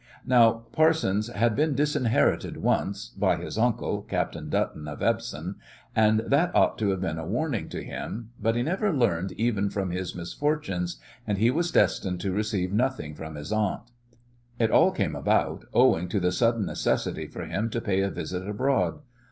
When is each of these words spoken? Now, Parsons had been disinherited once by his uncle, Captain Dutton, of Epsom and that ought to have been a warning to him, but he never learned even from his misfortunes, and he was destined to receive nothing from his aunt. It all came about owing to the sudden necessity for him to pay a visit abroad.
Now, 0.25 0.63
Parsons 0.71 1.27
had 1.27 1.55
been 1.55 1.75
disinherited 1.75 2.57
once 2.57 3.09
by 3.09 3.35
his 3.35 3.55
uncle, 3.55 4.01
Captain 4.01 4.49
Dutton, 4.49 4.87
of 4.87 5.03
Epsom 5.03 5.57
and 5.95 6.21
that 6.21 6.49
ought 6.55 6.79
to 6.79 6.89
have 6.89 7.01
been 7.01 7.19
a 7.19 7.27
warning 7.27 7.69
to 7.69 7.83
him, 7.83 8.31
but 8.41 8.55
he 8.55 8.63
never 8.63 8.91
learned 8.91 9.31
even 9.33 9.69
from 9.69 9.91
his 9.91 10.15
misfortunes, 10.15 10.97
and 11.27 11.37
he 11.37 11.51
was 11.51 11.69
destined 11.69 12.19
to 12.21 12.31
receive 12.31 12.73
nothing 12.73 13.13
from 13.13 13.35
his 13.35 13.51
aunt. 13.51 13.91
It 14.57 14.71
all 14.71 14.89
came 14.89 15.15
about 15.15 15.65
owing 15.71 16.07
to 16.09 16.19
the 16.19 16.31
sudden 16.31 16.65
necessity 16.65 17.27
for 17.27 17.45
him 17.45 17.69
to 17.69 17.79
pay 17.79 18.01
a 18.01 18.09
visit 18.09 18.49
abroad. 18.49 19.01